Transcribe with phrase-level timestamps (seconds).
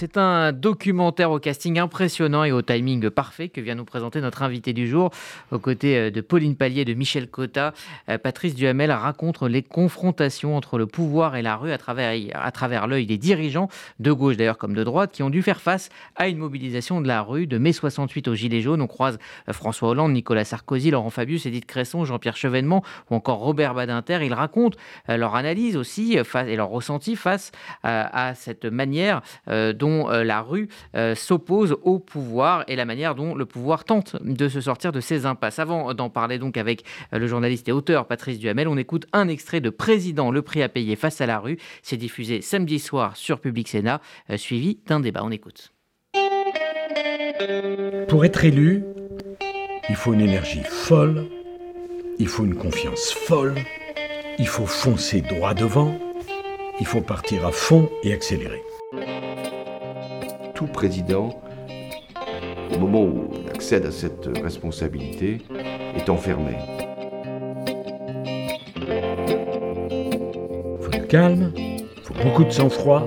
[0.00, 4.42] C'est un documentaire au casting impressionnant et au timing parfait que vient nous présenter notre
[4.42, 5.10] invité du jour.
[5.50, 7.74] Aux côtés euh, de Pauline Pallier de Michel Cotta,
[8.08, 12.50] euh, Patrice Duhamel raconte les confrontations entre le pouvoir et la rue à travers, à
[12.50, 13.68] travers l'œil des dirigeants,
[13.98, 17.06] de gauche d'ailleurs comme de droite, qui ont dû faire face à une mobilisation de
[17.06, 18.80] la rue de mai 68 au Gilets jaunes.
[18.80, 19.18] On croise
[19.50, 24.20] euh, François Hollande, Nicolas Sarkozy, Laurent Fabius, Edith Cresson, Jean-Pierre Chevènement ou encore Robert Badinter.
[24.24, 24.78] Ils racontent
[25.08, 31.14] leur analyse aussi et leur ressenti face à cette manière dont euh, la rue euh,
[31.14, 35.26] s'oppose au pouvoir et la manière dont le pouvoir tente de se sortir de ses
[35.26, 35.58] impasses.
[35.58, 39.28] Avant d'en parler donc avec euh, le journaliste et auteur Patrice Duhamel, on écoute un
[39.28, 41.58] extrait de Président, le prix à payer face à la rue.
[41.82, 44.00] C'est diffusé samedi soir sur Public Sénat,
[44.36, 45.22] suivi d'un débat.
[45.24, 45.72] On écoute.
[48.08, 48.84] Pour être élu,
[49.88, 51.26] il faut une énergie folle,
[52.18, 53.54] il faut une confiance folle,
[54.38, 55.98] il faut foncer droit devant,
[56.80, 58.62] il faut partir à fond et accélérer
[60.60, 61.30] tout président,
[62.74, 65.38] au moment où il accède à cette responsabilité,
[65.96, 66.54] est enfermé.
[68.76, 68.82] Il
[70.78, 73.06] faut du calme, il faut beaucoup de sang-froid,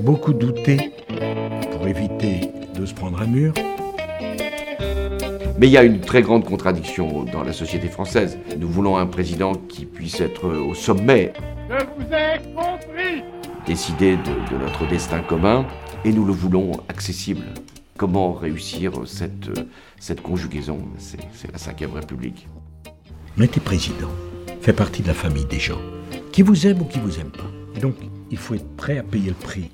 [0.00, 0.92] beaucoup douter
[1.70, 3.52] pour éviter de se prendre un mur.
[5.58, 8.38] Mais il y a une très grande contradiction dans la société française.
[8.58, 11.34] Nous voulons un président qui puisse être au sommet.
[11.68, 13.22] Je vous ai compris
[13.66, 15.66] Décider de, de notre destin commun
[16.04, 17.44] et nous le voulons accessible.
[17.96, 20.78] Comment réussir cette, conjugaison?
[20.98, 22.48] C'est la Ve République.
[23.38, 24.10] On était président,
[24.60, 25.80] fait partie de la famille des gens,
[26.32, 27.80] qui vous aiment ou qui vous aiment pas.
[27.80, 27.94] donc,
[28.30, 29.70] il faut être prêt à payer le prix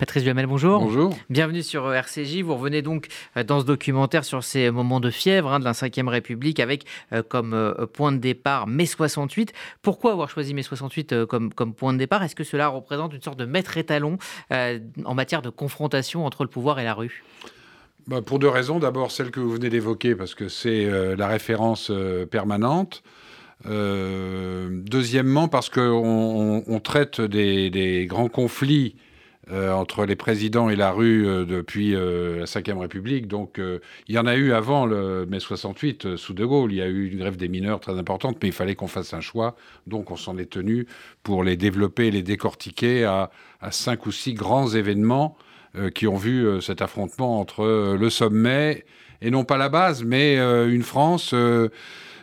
[0.00, 0.80] Patrice Duhamel, bonjour.
[0.80, 1.14] Bonjour.
[1.28, 2.40] Bienvenue sur euh, RCJ.
[2.40, 5.72] Vous revenez donc euh, dans ce documentaire sur ces moments de fièvre hein, de la
[5.72, 9.52] Ve République avec euh, comme point de départ mai 68.
[9.82, 12.22] Pourquoi avoir choisi mai 68 comme, comme point de départ?
[12.22, 14.16] Est-ce que cela représente une sorte de maître étalon
[14.50, 17.22] en matière de confrontation entre le pouvoir et la rue?
[18.06, 18.78] Bah, Pour deux raisons.
[18.78, 21.92] D'abord, celle que vous venez d'évoquer, parce que c'est la référence
[22.30, 23.02] permanente.
[23.66, 28.94] deuxièmement, parce qu'on on, traite des, des, grands conflits
[29.52, 33.26] euh, entre les présidents et la rue euh, depuis euh, la Ve République.
[33.26, 36.72] Donc il y en a eu avant le mai 68 sous De Gaulle.
[36.72, 39.12] Il y a eu une grève des mineurs très importante, mais il fallait qu'on fasse
[39.12, 39.56] un choix.
[39.86, 40.86] Donc on s'en est tenu
[41.22, 43.30] pour les développer les décortiquer à,
[43.70, 45.36] cinq ou six grands événements
[45.94, 48.84] qui ont vu cet affrontement entre le sommet
[49.22, 51.34] et non pas la base, mais une France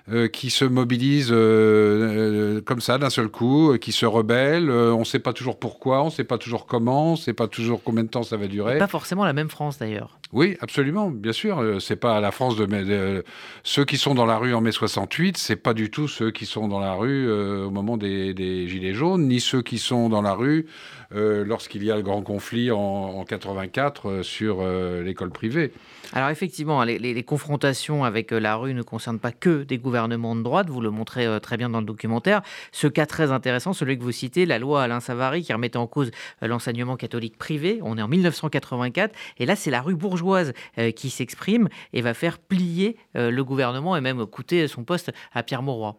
[0.10, 4.72] euh, qui se mobilisent euh, euh, comme ça d'un seul coup, qui se rebellent.
[4.72, 7.34] on ne sait pas toujours pourquoi, on ne sait pas toujours comment, on ne sait
[7.34, 8.78] pas toujours combien de temps ça va durer.
[8.78, 10.18] pas forcément la même France d'ailleurs.
[10.32, 11.82] Oui, absolument, bien sûr.
[11.82, 13.24] C'est pas la France de,
[13.64, 16.46] ceux qui sont dans la rue en mai 68, c'est pas du tout ceux qui
[16.46, 20.22] sont dans la rue au moment des, des, gilets jaunes, ni ceux qui sont dans
[20.22, 20.68] la rue
[21.12, 24.66] lorsqu'il y a le grand conflit en, en 84 sur
[25.02, 25.72] l'école privée.
[26.12, 30.36] Alors effectivement, les, les, confrontations avec la rue ne concernent pas que des gouvernements gouvernement
[30.36, 32.44] de droite, vous le montrez euh, très bien dans le documentaire.
[32.72, 35.88] Ce cas très intéressant, celui que vous citez, la loi Alain Savary qui remettait en
[35.88, 36.12] cause
[36.44, 40.92] euh, l'enseignement catholique privé, on est en 1984, et là c'est la rue bourgeoise euh,
[40.92, 45.64] qui s'exprime et va faire plier le gouvernement et même coûter son poste à Pierre
[45.64, 45.96] Mauroy.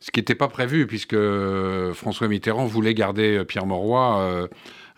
[0.00, 1.16] Ce qui n'était pas prévu, puisque
[1.94, 4.48] François Mitterrand voulait garder Pierre Mauroy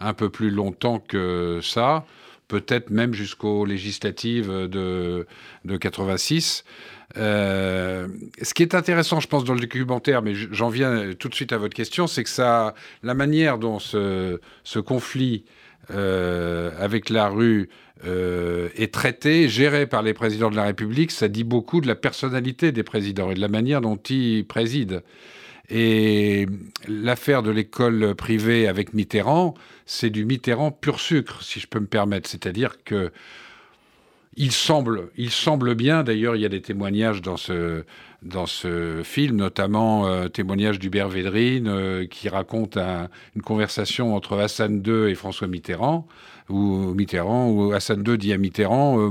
[0.01, 2.05] un peu plus longtemps que ça,
[2.49, 5.27] peut-être même jusqu'aux législatives de,
[5.65, 6.65] de 86.
[7.17, 8.09] Euh,
[8.41, 11.53] ce qui est intéressant, je pense, dans le documentaire, mais j'en viens tout de suite
[11.53, 14.39] à votre question, c'est que ça, la manière dont ce,
[14.85, 15.45] conflit
[15.91, 17.69] euh, avec la rue
[18.07, 21.97] euh, est traité, géré par les présidents de la République, ça dit beaucoup de la
[21.97, 25.01] personnalité des présidents et de la manière dont ils président.
[25.69, 26.47] Et
[26.89, 29.55] l'affaire de l'école privée avec Mitterrand,
[29.87, 32.29] c'est du Mitterrand pur sucre, si je peux me permettre.
[32.29, 33.13] C'est-à-dire que
[34.37, 37.85] il semble, il semble bien, d'ailleurs, il y a des témoignages dans ce,
[39.03, 45.15] film, notamment euh, témoignage d'Hubert Védrine euh, qui raconte une conversation entre Hassan II et
[45.15, 46.07] François Mitterrand,
[46.49, 49.11] ou Mitterrand, où Hassan II dit à Mitterrand euh,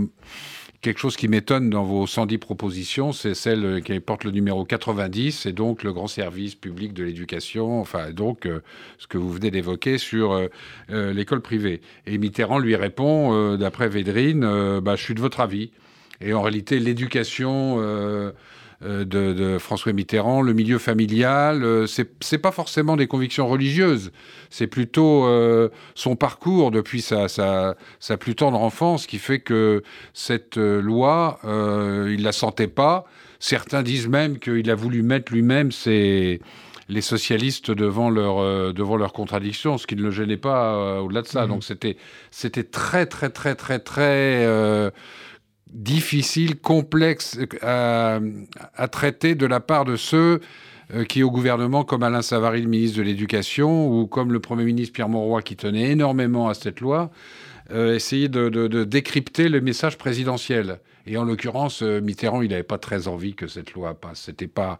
[0.81, 5.45] quelque chose qui m'étonne dans vos 110 propositions, c'est celle qui porte le numéro 90,
[5.45, 8.61] et donc le grand service public de l'éducation, enfin donc euh,
[8.97, 10.47] ce que vous venez d'évoquer sur euh,
[10.91, 11.81] euh, l'école privée.
[12.05, 15.71] Et Mitterrand lui répond, d'après Védrine, bah, je suis de votre avis.
[16.21, 17.77] Et en réalité, l'éducation
[18.81, 24.13] euh, de, François Mitterrand, le milieu familial, euh, c'est pas forcément des convictions religieuses,
[24.49, 29.83] c'est plutôt euh, son parcours depuis sa, sa, sa, plus tendre enfance qui fait que
[30.13, 33.03] cette loi, il la sentait pas.
[33.39, 36.39] Certains disent même qu'il a voulu mettre lui-même ses
[36.87, 41.27] les socialistes devant leur, devant leur contradiction, ce qui ne le gênait pas au-delà de
[41.27, 41.45] ça.
[41.45, 41.49] Mmh.
[41.49, 41.97] Donc c'était,
[42.31, 44.91] c'était très, très, très, très, très
[45.69, 48.19] difficile, complexe à,
[48.92, 50.42] traiter de la part de ceux
[51.07, 54.94] qui, au gouvernement, comme Alain Savary, le ministre de l'Éducation, ou comme le Premier ministre
[54.94, 57.12] Pierre Mauroy, qui tenait énormément à cette loi,
[57.71, 60.80] euh, essayer de, décrypter le message présidentiel.
[61.06, 64.22] Et en l'occurrence, euh, Mitterrand, il n'avait pas très envie que cette loi passe.
[64.22, 64.80] C'était pas,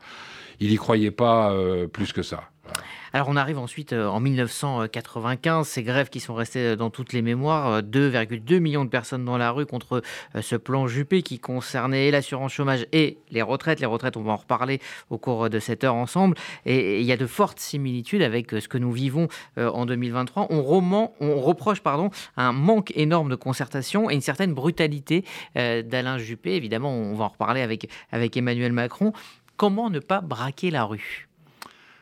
[0.60, 2.50] il n'y croyait pas euh, plus que ça.
[3.12, 7.14] Alors on arrive ensuite euh, en 1995, ces grèves qui sont restées euh, dans toutes
[7.14, 10.02] les mémoires, 2,2 euh, millions de personnes dans la rue contre
[10.40, 13.80] ce plan Juppé qui concernait l'assurance chômage et les retraites.
[13.80, 14.80] Les retraites, on va en reparler
[15.10, 16.36] au cours de cette heure ensemble.
[16.66, 19.28] Et il y a de fortes similitudes avec ce que nous vivons
[19.58, 20.48] en 2023.
[20.50, 25.24] On, on reproche pardon, un manque énorme de concertation et une certaine brutalité
[25.56, 26.56] d'Alain Juppé.
[26.56, 29.14] Évidemment, on va en reparler avec Emmanuel Macron.
[29.58, 31.29] Comment ne pas braquer la rue?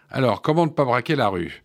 [0.09, 1.63] Alors, comment ne pas braquer la rue?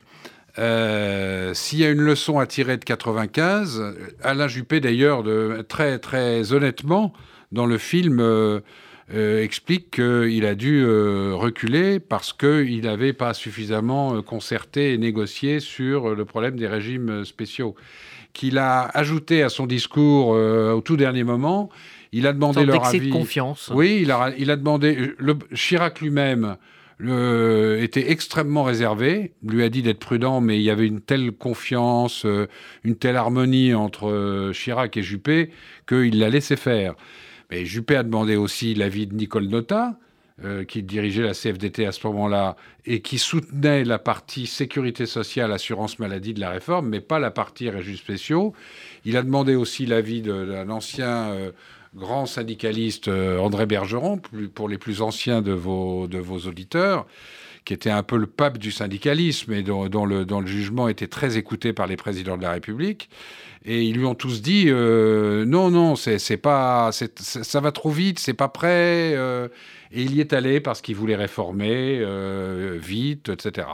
[0.59, 5.25] Euh, S'il y a une leçon à tirer de 95, Alain Juppé d'ailleurs,
[5.69, 7.13] très très honnêtement,
[7.53, 8.61] dans le film, euh,
[9.15, 16.15] euh, explique qu'il a dû reculer parce qu'il n'avait pas suffisamment concerté et négocié sur
[16.15, 17.75] le problème des régimes spéciaux.
[18.33, 21.71] Qu'il a ajouté à son discours au tout dernier moment,
[22.13, 23.09] il a demandé leur avis.
[23.09, 23.71] de confiance.
[23.75, 25.15] Oui, il a, il a demandé.
[25.19, 26.57] Le, Chirac lui-même
[27.09, 32.25] était extrêmement réservé, lui a dit d'être prudent, mais il y avait une telle confiance,
[32.25, 32.47] euh,
[32.85, 35.51] une telle harmonie entre euh, Chirac et Juppé
[35.89, 36.95] qu'il l'a laissé faire.
[37.51, 39.99] Mais Juppé a demandé aussi l'avis de Nicole Nota,
[40.45, 42.57] euh, qui dirigeait la CFDT à ce moment-là
[42.87, 47.31] et qui soutenait la partie sécurité sociale, assurance maladie de la réforme, mais pas la
[47.31, 48.53] partie régimes spéciaux.
[49.05, 51.37] Il a demandé aussi l'avis d'un ancien
[51.95, 54.21] grand syndicaliste euh, André Bergeron,
[54.55, 57.07] pour les plus anciens de vos, de vos auditeurs,
[57.65, 61.37] qui était un peu le pape du syndicalisme et dont, le, le, jugement était très
[61.37, 63.09] écouté par les présidents de la République.
[63.65, 68.19] Et ils lui ont tous dit euh, non, non, c'est pas, ça va trop vite,
[68.19, 69.15] c'est pas prêt.
[69.15, 69.49] Euh.
[69.93, 72.05] et il y est allé parce qu'il voulait réformer
[72.81, 73.69] vite, etc.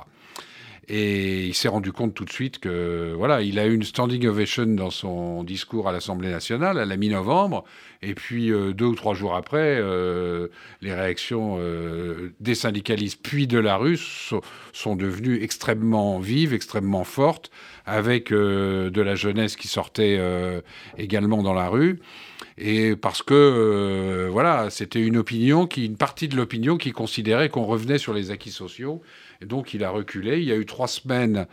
[0.90, 4.26] Et il s'est rendu compte tout de suite que, voilà, il a eu une standing
[4.26, 7.64] ovation dans son discours à l'Assemblée nationale à la mi-novembre.
[8.00, 10.48] Et puis, euh, deux ou trois jours après, euh,
[10.80, 17.50] les réactions euh, des syndicalistes puis de la rue sont, devenues extrêmement vives, extrêmement fortes,
[17.84, 20.20] avec de la jeunesse qui sortait
[20.96, 22.00] également dans la rue
[22.56, 27.64] et parce que voilà, c'était une opinion qui, une partie de l'opinion qui considérait qu'on
[27.64, 29.02] revenait sur les acquis sociaux
[29.40, 30.38] et donc il a reculé.
[30.38, 31.46] Il y a eu trois semaines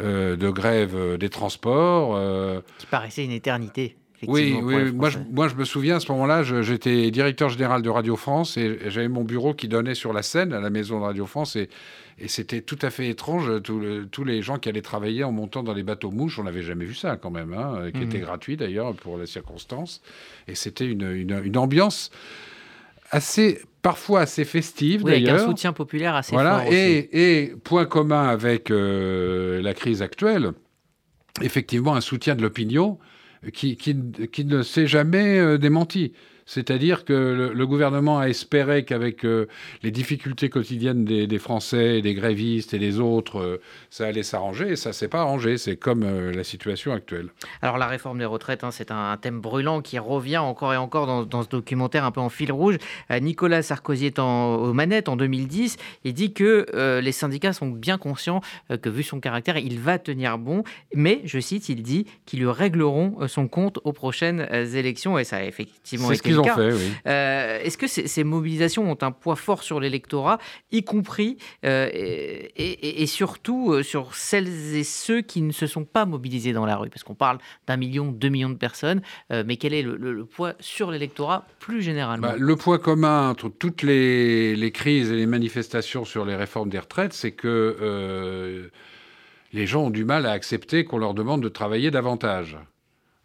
[0.00, 2.16] euh, de grève euh, des transports.
[2.16, 3.96] Euh, Qui paraissait une éternité.
[4.26, 4.90] Oui, oui.
[4.90, 8.56] Moi je, moi je, me souviens à ce moment-là, j'étais directeur général de Radio France
[8.56, 11.54] et, j'avais mon bureau qui donnait sur la scène à la maison de Radio France
[11.54, 11.68] et,
[12.18, 13.62] et c'était tout à fait étrange.
[13.62, 16.84] tous les gens qui allaient travailler en montant dans les bateaux mouches, on n'avait jamais
[16.84, 18.02] vu ça quand même, hein, qui mmh.
[18.02, 20.02] était gratuit d'ailleurs pour les circonstances.
[20.48, 22.10] Et c'était une, une, une ambiance
[23.10, 25.34] assez parfois assez festive d'ailleurs.
[25.34, 26.72] Avec un soutien populaire assez voilà, fort.
[26.72, 30.52] Et, et point commun avec euh, la crise actuelle,
[31.42, 32.98] effectivement un soutien de l'opinion
[33.52, 33.96] qui, qui,
[34.32, 36.12] qui, ne s'est jamais euh, démenti.
[36.48, 39.48] C'est-à-dire que le, gouvernement a espéré qu'avec euh,
[39.82, 43.60] les difficultés quotidiennes des, Français, des grévistes et des autres, euh,
[43.90, 44.70] ça allait s'arranger.
[44.70, 45.58] Et ça s'est pas arrangé.
[45.58, 47.28] C'est comme euh, la situation actuelle.
[47.60, 51.26] Alors la réforme des retraites, hein, c'est un, thème brûlant qui revient encore et encore
[51.26, 52.78] dans, ce documentaire un peu en fil rouge.
[53.10, 55.76] Nicolas Sarkozy est en, aux manettes en 2010.
[56.04, 56.64] Il dit que
[57.00, 58.40] les syndicats sont bien conscients
[58.80, 60.62] que vu son caractère, il va tenir bon.
[60.94, 65.18] Mais, je cite, il dit qu'ils lui régleront son compte aux prochaines élections.
[65.18, 69.80] Et ça a effectivement été euh, est-ce que ces, mobilisations ont un poids fort sur
[69.80, 70.38] l'électorat,
[70.70, 76.06] y compris euh, et, surtout euh, sur celles et ceux qui ne se sont pas
[76.06, 76.90] mobilisés dans la rue?
[76.90, 80.90] Parce qu'on parle d'un million, deux millions de personnes, mais quel est le, poids sur
[80.90, 82.28] l'électorat plus généralement?
[82.28, 86.78] Bah, Le poids commun entre toutes les, crises et les manifestations sur les réformes des
[86.78, 88.70] retraites, c'est que
[89.52, 92.58] les gens ont du mal à accepter qu'on leur demande de travailler davantage.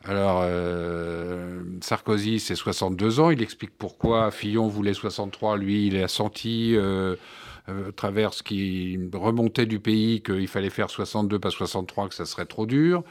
[0.06, 3.30] Alors, euh, Sarkozy, c'est 62 ans.
[3.30, 5.58] Il explique pourquoi Fillon voulait 63.
[5.58, 7.16] Lui, il a senti, euh,
[7.70, 12.26] euh, travers ce qui remontait du pays, qu'il fallait faire 62, pas 63, que ça
[12.26, 13.04] serait trop dur.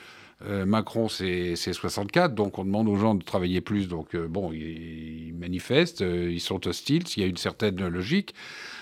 [0.66, 3.86] Macron, c'est 64, donc on demande aux gens de travailler plus.
[3.86, 8.34] Donc, bon, ils, manifestent, ils sont hostiles, il y a une certaine logique.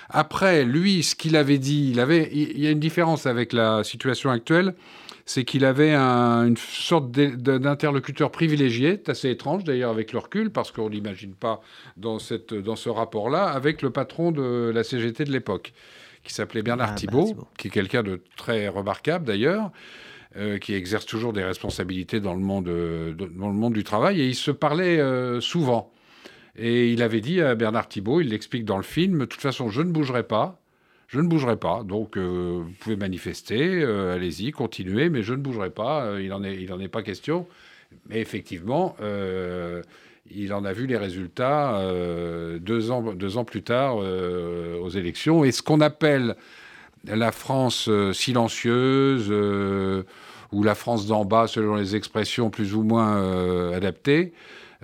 [0.08, 3.84] Après, lui, ce qu'il avait dit, il, avait, il y a une différence avec la
[3.84, 4.74] situation actuelle
[5.30, 10.90] c'est qu'il avait une sorte d'interlocuteur privilégié, assez étrange d'ailleurs avec le recul, parce qu'on
[10.90, 11.60] n'imagine pas
[11.96, 15.72] dans, cette, dans ce rapport-là, avec le patron de la CGT de l'époque,
[16.24, 19.70] qui s'appelait Bernard Thibault, qui est quelqu'un de très remarquable d'ailleurs.
[20.60, 24.34] qui exerce toujours des responsabilités dans le, monde, dans le monde du travail, et il
[24.34, 25.00] se parlait
[25.40, 25.92] souvent.
[26.56, 29.68] Et il avait dit à Bernard Thibault, il l'explique dans le film, de toute façon,
[29.68, 30.60] je ne bougerai pas,
[31.10, 31.82] je ne bougerai pas.
[31.82, 36.04] Donc, euh, vous pouvez manifester, euh, allez-y, continuez, mais je ne bougerai pas.
[36.04, 37.46] Euh, il n'en est, est pas question.
[38.08, 38.94] Mais effectivement,
[40.30, 41.82] il en a vu les résultats
[42.60, 45.42] deux, ans, deux ans plus tard aux élections.
[45.42, 46.36] Et ce qu'on appelle
[47.04, 49.28] la France silencieuse
[50.52, 54.34] ou la France d'en bas, selon les expressions plus ou moins adaptées,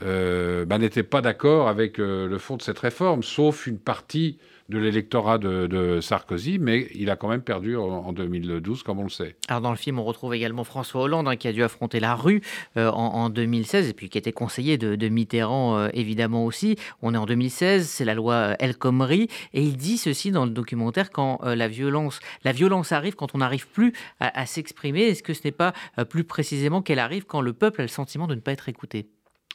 [0.01, 5.39] bah, n'était pas d'accord avec le fond de cette réforme, sauf une partie de l'électorat
[5.39, 9.37] de, Sarkozy, mais il a quand même perdu en, 2012, comme on le sait.
[9.49, 12.15] Alors dans le film, on retrouve également François Hollande, hein, qui a dû affronter la
[12.15, 12.43] rue
[12.77, 16.77] euh, en, 2016, et puis qui était conseiller de, Mitterrand, euh, évidemment aussi.
[17.03, 20.45] On est en 2016, c'est la loi euh, El Khomri, et il dit ceci dans
[20.45, 25.03] le documentaire, quand la, violence, la violence arrive, quand on n'arrive plus à, à s'exprimer,
[25.03, 25.73] est-ce que ce n'est pas
[26.09, 29.09] plus précisément qu'elle arrive quand le peuple a le sentiment de ne pas être écouté?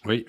[0.05, 0.25] Oui,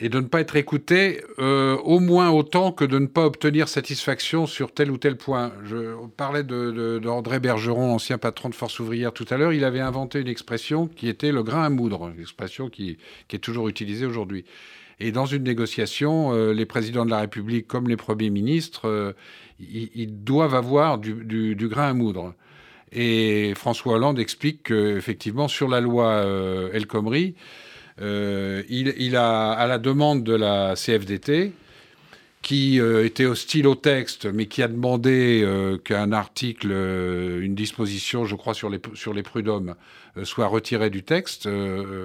[0.00, 3.68] et de ne pas être écouté euh, au moins autant que de ne pas obtenir
[3.68, 5.52] satisfaction sur tel ou tel point.
[5.64, 9.52] Je parlais d'André Bergeron, ancien patron de Force ouvrière tout à l'heure.
[9.52, 12.96] Il avait inventé une expression qui était le grain à moudre, une expression qui,
[13.32, 14.44] est toujours utilisée aujourd'hui.
[14.98, 19.12] Et dans une négociation, euh, les présidents de la République comme les premiers ministres, euh,
[19.60, 22.34] ils, doivent avoir du, du, grain à moudre.
[22.92, 26.24] Et François Hollande explique qu'effectivement, sur la loi
[26.72, 27.36] El Khomri,
[28.00, 31.52] euh, il, a, à la demande de la CFDT,
[32.40, 38.24] qui euh, était hostile au texte, mais qui a demandé euh, qu'un article, une disposition,
[38.24, 39.74] je crois, sur les, sur les prud'hommes,
[40.24, 41.48] soit retirée du texte,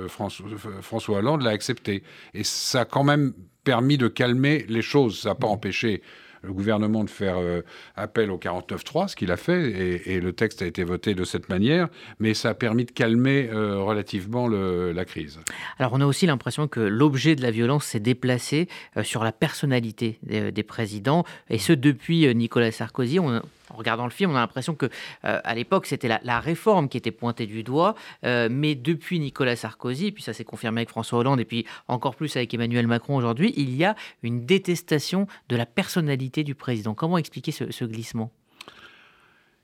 [0.08, 2.04] François Hollande l'a accepté.
[2.34, 5.20] Et ça a quand même permis de calmer les choses.
[5.22, 6.02] Ça n'a pas empêché
[6.48, 7.62] le gouvernement de faire euh,
[7.96, 11.50] appel au 49.3, ce qu'il a fait, et, le texte a été voté de cette
[11.50, 11.90] manière,
[12.20, 15.40] mais ça a permis de calmer euh, relativement la crise.
[15.78, 19.32] Alors on a aussi l'impression que l'objet de la violence s'est déplacé euh, sur la
[19.32, 23.20] personnalité des, présidents, et ce depuis Nicolas Sarkozy.
[23.20, 24.86] On, en regardant le film, on a l'impression que
[25.26, 27.96] euh, à l'époque c'était la, réforme qui était pointée du doigt,
[28.26, 32.16] euh, mais depuis Nicolas Sarkozy, puis ça s'est confirmé avec François Hollande et puis encore
[32.16, 36.94] plus avec Emmanuel Macron aujourd'hui, il y a une détestation de la personnalité du président.
[36.94, 38.32] Comment expliquer ce, glissement?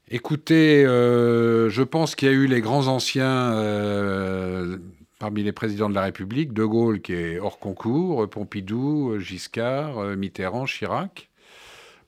[0.09, 3.51] Écoutez, euh, je pense qu'il y a eu les grands anciens
[5.19, 10.65] parmi les présidents de la République, De Gaulle qui est hors concours, Pompidou, Giscard, Mitterrand,
[10.65, 11.29] Chirac.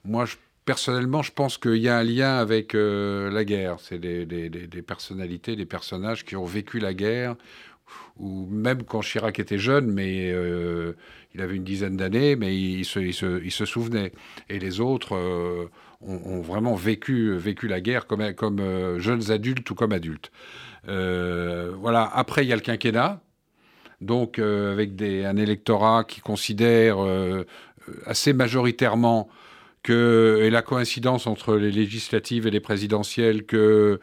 [0.04, 0.36] Moi, je
[0.66, 3.78] personnellement, je pense qu'il y a un lien avec euh, la guerre.
[3.80, 7.36] C'est des, personnalités, des personnages qui ont vécu la guerre,
[8.18, 10.94] ou même quand Chirac était jeune, mais euh,
[11.36, 14.12] il avait une dizaine d'années, mais il se, souvenait.
[14.50, 15.70] Et les autres euh,
[16.02, 20.32] ont, vraiment vécu, vécu la guerre comme, comme jeunes adultes ou comme adultes.
[20.86, 22.10] voilà.
[22.14, 23.22] Après, il y a le quinquennat.
[24.02, 26.98] Donc, avec un électorat qui considère
[28.06, 29.30] assez majoritairement
[29.90, 34.00] et la coïncidence entre les législatives et les présidentielles que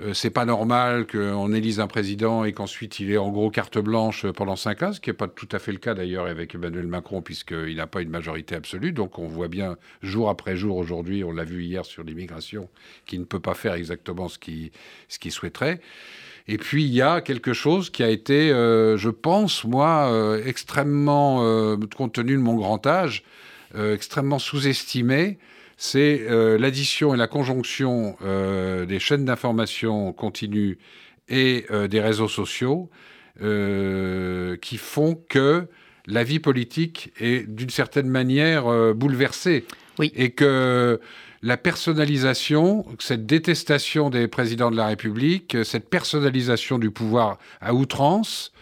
[0.00, 3.78] euh, c'est pas normal qu'on élise un président et qu'ensuite il ait en gros carte
[3.78, 6.54] blanche pendant cinq ans, ce qui n'est pas tout à fait le cas d'ailleurs avec
[6.54, 8.92] Emmanuel Macron, puisqu'il n'a pas une majorité absolue.
[8.92, 12.68] Donc on voit bien jour après jour aujourd'hui, on l'a vu hier sur l'immigration,
[13.06, 15.80] qu'il ne peut pas faire exactement ce qu'il souhaiterait.
[16.48, 20.42] Et puis il y a quelque chose qui a été, euh, je pense, moi, euh,
[20.44, 23.44] extrêmement, compte tenu de mon grand âge, euh,
[23.74, 25.38] extrêmement sous-estimé,
[25.76, 30.78] c'est euh, l'addition et la conjonction euh, des chaînes d'information continues
[31.28, 32.90] et des réseaux sociaux
[33.38, 35.66] qui font que
[36.06, 39.64] la vie politique est d'une certaine manière bouleversée.
[39.98, 40.12] Oui.
[40.14, 41.00] Et que
[41.40, 48.52] la personnalisation, cette détestation des présidents de la République, cette personnalisation du pouvoir à outrance,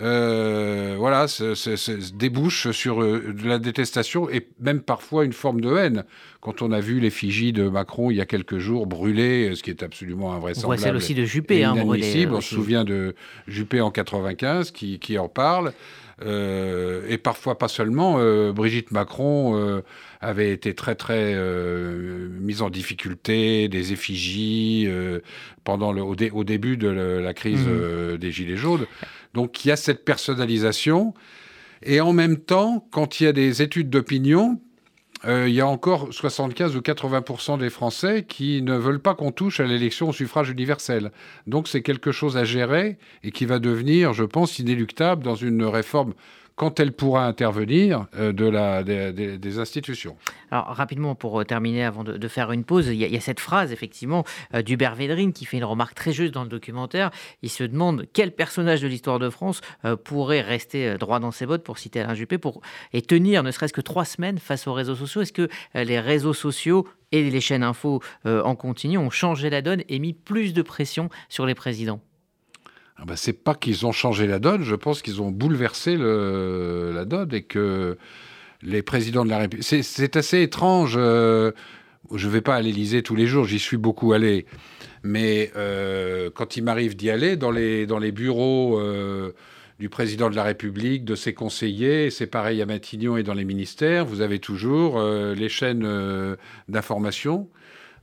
[0.00, 5.76] euh, voilà, se, débouche sur euh, de la détestation et même parfois une forme de
[5.76, 6.04] haine.
[6.40, 9.70] Quand on a vu l'effigie de Macron il y a quelques jours brûlée, ce qui
[9.70, 10.66] est absolument invraisemblable.
[10.66, 13.16] On voit celle aussi de Juppé, hein, brûlée, On se souvient de
[13.48, 15.72] Juppé en 95 qui, qui en parle.
[16.24, 18.18] Euh, et parfois pas seulement.
[18.52, 19.82] Brigitte Macron
[20.20, 21.34] avait été très très
[22.40, 24.88] mise en difficulté, des effigies
[25.64, 28.16] pendant le, au, début de la crise mmh.
[28.16, 28.86] des Gilets jaunes.
[29.34, 31.14] Donc il y a cette personnalisation.
[31.82, 34.60] Et en même temps, quand il y a des études d'opinion,
[35.24, 39.32] euh, il y a encore 75 ou 80% des Français qui ne veulent pas qu'on
[39.32, 41.10] touche à l'élection au suffrage universel.
[41.46, 45.64] Donc c'est quelque chose à gérer et qui va devenir, je pense, inéluctable dans une
[45.64, 46.14] réforme
[46.58, 50.16] quand elle pourra intervenir euh, de la, des, institutions.
[50.50, 53.72] Alors rapidement, pour euh, terminer, avant de, faire une pause, il y, a, cette phrase,
[53.72, 54.24] effectivement,
[54.54, 57.10] euh, d'Hubert Védrine qui fait une remarque très juste dans le documentaire.
[57.42, 59.60] Il se demande quel personnage de l'histoire de France
[60.04, 62.60] pourrait rester droit dans ses bottes, pour citer Alain Juppé, pour,
[62.92, 65.22] et tenir ne serait-ce que trois semaines face aux réseaux sociaux.
[65.22, 69.84] Est-ce que les réseaux sociaux et les chaînes info en continu ont changé la donne
[69.88, 72.00] et mis plus de pression sur les présidents?
[72.98, 76.90] Ah bah, c'est pas qu'ils ont changé la donne, je pense qu'ils ont bouleversé le,
[76.92, 77.96] la donne et que
[78.62, 79.64] les présidents de la République.
[79.64, 80.94] C'est assez étrange.
[80.98, 81.52] Euh,
[82.12, 84.46] je ne vais pas à l'Élysée tous les jours, j'y suis beaucoup allé.
[85.04, 89.32] Mais euh, quand il m'arrive d'y aller, dans les, dans les bureaux euh,
[89.78, 93.44] du président de la République, de ses conseillers, c'est pareil à Matignon et dans les
[93.44, 95.86] ministères, vous avez toujours les chaînes
[96.68, 97.48] d'information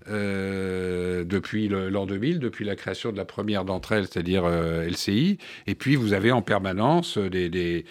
[0.07, 5.39] euh, depuis l'an 2000, depuis la création de la première d'entre elles, c'est-à-dire euh, LCI.
[5.65, 7.85] Et puis vous avez en permanence des,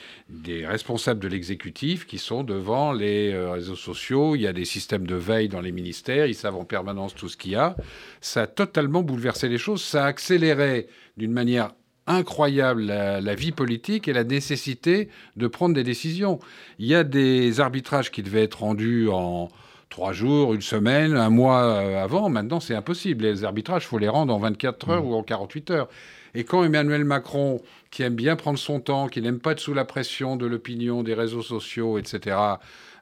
[0.65, 4.37] responsables de l'exécutif qui sont devant les euh, réseaux sociaux.
[4.37, 6.27] Il y a des systèmes de veille dans les ministères.
[6.27, 7.75] Ils savent en permanence tout ce qu'il y a.
[8.21, 9.83] Ça a totalement bouleversé les choses.
[9.83, 11.73] Ça a accéléré d'une manière
[12.07, 16.39] incroyable la, vie politique et la nécessité de prendre des décisions.
[16.79, 19.49] Il y a des arbitrages qui devaient être rendus en
[19.95, 22.29] trois jours, une semaine, un mois euh, avant.
[22.29, 23.23] Maintenant, c'est impossible.
[23.23, 25.09] Les arbitrages, il faut les rendre en 24 heures mmh.
[25.09, 25.89] ou en 48 heures.
[26.35, 27.61] Et quand Emmanuel Macron,
[27.93, 31.05] qui aime bien prendre son temps, qui n'aime pas être sous la pression de l'opinion,
[31.05, 32.37] des réseaux sociaux, etc.,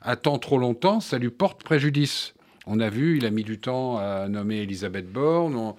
[0.03, 2.35] attend trop longtemps, ça lui porte préjudice.
[2.67, 5.73] On a vu, il a mis du temps à nommer Elisabeth Borne.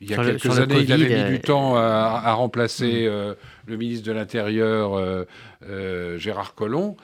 [0.00, 3.10] il y a quelques années, il avait mis du euh, temps à, remplacer mmh.
[3.10, 3.34] euh,
[3.66, 5.26] le ministre de l'Intérieur,
[6.16, 6.94] Gérard Collomb.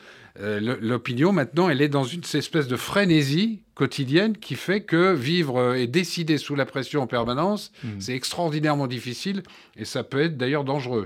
[0.40, 5.74] Euh, l'opinion, maintenant, elle est dans une espèce de frénésie quotidienne qui fait que vivre
[5.74, 8.00] et décider sous la pression en permanence, hmm.
[8.00, 9.42] c'est extraordinairement difficile
[9.76, 11.04] et ça peut être d'ailleurs dangereux.